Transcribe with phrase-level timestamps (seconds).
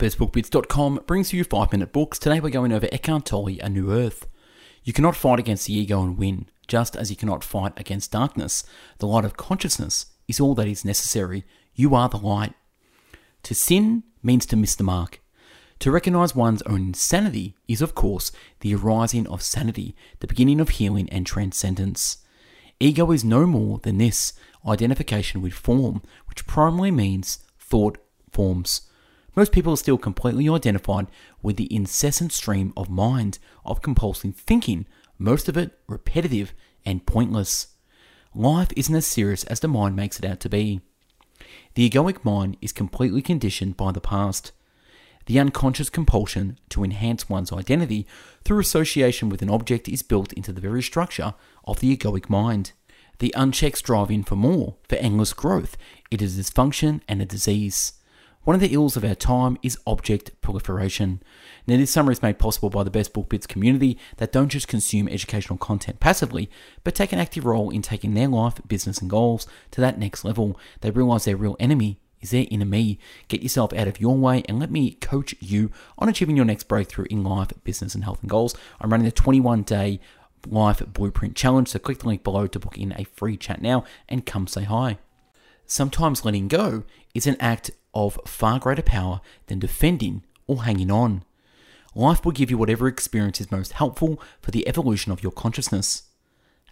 [0.00, 2.18] BestBookBits.com brings you 5 Minute Books.
[2.18, 4.26] Today we're going over Eckhart Tolle, A New Earth.
[4.82, 8.64] You cannot fight against the ego and win, just as you cannot fight against darkness.
[8.96, 11.44] The light of consciousness is all that is necessary.
[11.74, 12.54] You are the light.
[13.42, 15.20] To sin means to miss the mark.
[15.80, 20.70] To recognize one's own insanity is, of course, the arising of sanity, the beginning of
[20.70, 22.24] healing and transcendence.
[22.80, 24.32] Ego is no more than this
[24.66, 27.98] identification with form, which primarily means thought
[28.30, 28.86] forms.
[29.36, 31.06] Most people are still completely identified
[31.42, 34.86] with the incessant stream of mind, of compulsive thinking,
[35.18, 36.52] most of it repetitive
[36.84, 37.68] and pointless.
[38.34, 40.80] Life isn't as serious as the mind makes it out to be.
[41.74, 44.52] The egoic mind is completely conditioned by the past.
[45.26, 48.06] The unconscious compulsion to enhance one's identity
[48.44, 52.72] through association with an object is built into the very structure of the egoic mind.
[53.18, 55.76] The unchecked drive in for more, for endless growth,
[56.10, 57.92] it is dysfunction and a disease.
[58.50, 61.22] One of the ills of our time is object proliferation.
[61.68, 64.66] Now, this summary is made possible by the Best Book Bits community that don't just
[64.66, 66.50] consume educational content passively,
[66.82, 70.24] but take an active role in taking their life, business, and goals to that next
[70.24, 70.58] level.
[70.80, 72.98] They realize their real enemy is their inner me.
[73.28, 76.66] Get yourself out of your way and let me coach you on achieving your next
[76.66, 78.56] breakthrough in life, business, and health and goals.
[78.80, 80.00] I'm running the 21 day
[80.48, 83.84] life blueprint challenge, so click the link below to book in a free chat now
[84.08, 84.98] and come say hi.
[85.70, 86.82] Sometimes letting go
[87.14, 91.22] is an act of far greater power than defending or hanging on.
[91.94, 96.08] Life will give you whatever experience is most helpful for the evolution of your consciousness.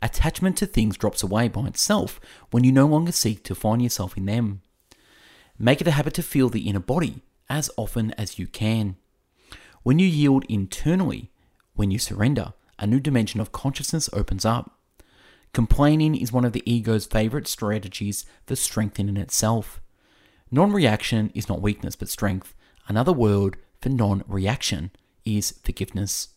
[0.00, 2.18] Attachment to things drops away by itself
[2.50, 4.62] when you no longer seek to find yourself in them.
[5.58, 8.96] Make it a habit to feel the inner body as often as you can.
[9.82, 11.30] When you yield internally,
[11.74, 14.75] when you surrender, a new dimension of consciousness opens up.
[15.56, 19.80] Complaining is one of the ego's favorite strategies for strengthening itself.
[20.50, 22.54] Non reaction is not weakness but strength.
[22.88, 24.90] Another word for non reaction
[25.24, 26.28] is forgiveness.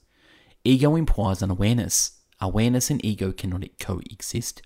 [0.64, 2.11] Ego implies unawareness.
[2.39, 4.61] Awareness and ego cannot coexist.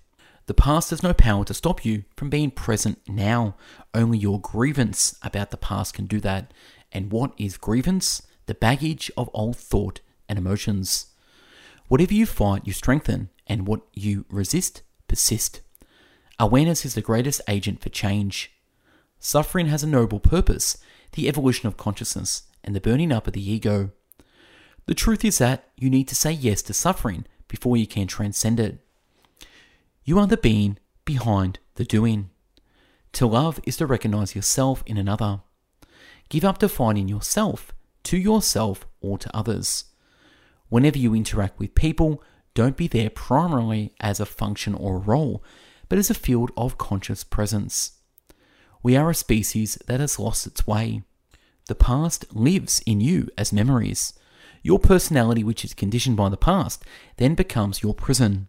[0.46, 3.56] The past has no power to stop you from being present now.
[3.92, 6.54] Only your grievance about the past can do that.
[6.92, 8.22] And what is grievance?
[8.46, 11.06] The baggage of old thought and emotions.
[11.88, 15.60] Whatever you fight, you strengthen, and what you resist, persist.
[16.38, 18.52] Awareness is the greatest agent for change.
[19.18, 20.78] Suffering has a noble purpose
[21.12, 23.90] the evolution of consciousness and the burning up of the ego.
[24.86, 28.58] The truth is that you need to say yes to suffering before you can transcend
[28.58, 28.78] it.
[30.04, 32.30] You are the being behind the doing.
[33.12, 35.40] To love is to recognize yourself in another.
[36.28, 37.72] Give up defining yourself
[38.04, 39.84] to yourself or to others.
[40.68, 42.22] Whenever you interact with people,
[42.54, 45.42] don't be there primarily as a function or role,
[45.88, 47.92] but as a field of conscious presence.
[48.82, 51.02] We are a species that has lost its way.
[51.66, 54.12] The past lives in you as memories.
[54.62, 56.84] Your personality, which is conditioned by the past,
[57.16, 58.48] then becomes your prison.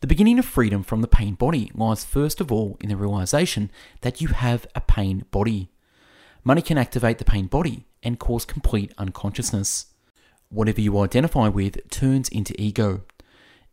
[0.00, 3.70] The beginning of freedom from the pain body lies first of all in the realization
[4.02, 5.70] that you have a pain body.
[6.44, 9.86] Money can activate the pain body and cause complete unconsciousness.
[10.50, 13.02] Whatever you identify with turns into ego.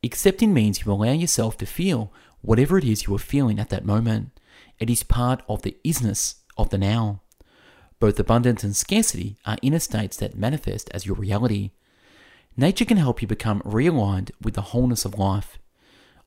[0.06, 3.86] Accepting means you allow yourself to feel whatever it is you are feeling at that
[3.86, 4.40] moment.
[4.78, 7.24] It is part of the isness of the now.
[8.00, 11.72] Both abundance and scarcity are inner states that manifest as your reality.
[12.56, 15.58] Nature can help you become realigned with the wholeness of life.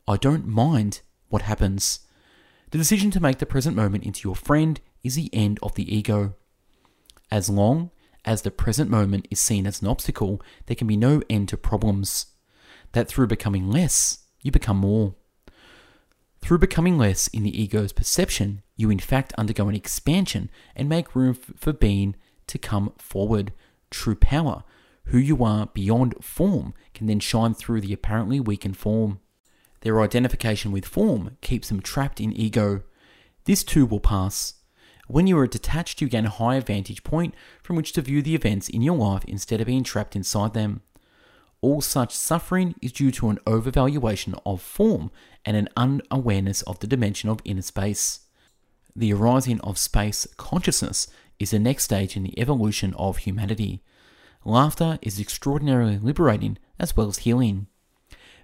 [0.08, 2.00] I don't mind what happens.
[2.72, 5.94] The decision to make the present moment into your friend is the end of the
[5.94, 6.34] ego.
[7.30, 7.92] As long
[8.24, 11.56] as the present moment is seen as an obstacle, there can be no end to
[11.56, 12.26] problems.
[12.92, 15.14] That through becoming less, you become more.
[16.40, 21.14] Through becoming less in the ego's perception, you in fact undergo an expansion and make
[21.14, 22.16] room for being
[22.46, 23.52] to come forward.
[23.90, 24.64] True power,
[25.04, 29.20] who you are beyond form, can then shine through the apparently weakened form.
[29.80, 32.82] Their identification with form keeps them trapped in ego.
[33.44, 34.54] This too will pass.
[35.06, 38.34] When you are detached, you gain a higher vantage point from which to view the
[38.34, 40.82] events in your life instead of being trapped inside them.
[41.60, 45.10] All such suffering is due to an overvaluation of form
[45.44, 48.20] and an unawareness of the dimension of inner space.
[48.94, 51.08] The arising of space consciousness
[51.38, 53.82] is the next stage in the evolution of humanity.
[54.44, 57.66] Laughter is extraordinarily liberating as well as healing.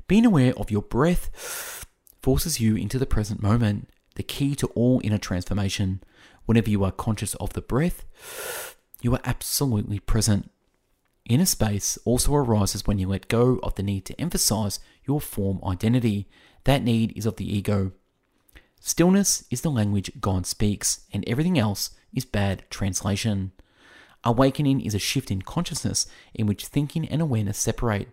[0.06, 1.86] Being aware of your breath
[2.20, 6.02] forces you into the present moment, the key to all inner transformation.
[6.46, 8.04] Whenever you are conscious of the breath,
[9.00, 10.50] you are absolutely present.
[11.26, 15.58] Inner space also arises when you let go of the need to emphasize your form
[15.64, 16.28] identity.
[16.64, 17.92] That need is of the ego.
[18.78, 23.52] Stillness is the language God speaks, and everything else is bad translation.
[24.22, 28.08] Awakening is a shift in consciousness in which thinking and awareness separate.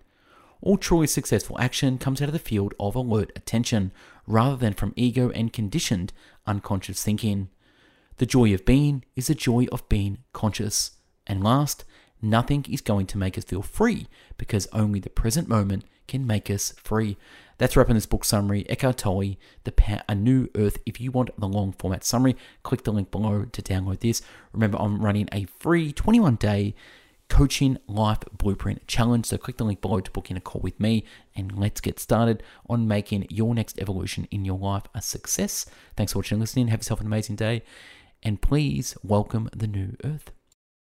[0.61, 3.91] All truly successful action comes out of the field of alert attention
[4.25, 6.13] rather than from ego and conditioned
[6.47, 7.49] unconscious thinking.
[8.17, 10.91] The joy of being is the joy of being conscious.
[11.27, 11.83] And last,
[12.21, 14.07] nothing is going to make us feel free
[14.37, 17.17] because only the present moment can make us free.
[17.57, 18.65] That's wrapping this book summary.
[18.69, 20.77] Eckhart Tolle, the pa- A New Earth.
[20.85, 24.21] If you want the long format summary, click the link below to download this.
[24.51, 26.75] Remember, I'm running a free 21 day
[27.29, 29.27] coaching life blueprint challenge.
[29.27, 31.97] So click the link below to book in a call with me and let's get
[31.97, 35.65] started on making your next evolution in your life a success.
[35.95, 36.67] Thanks for watching and listening.
[36.67, 37.63] Have yourself an amazing day
[38.21, 40.31] and please welcome the new earth.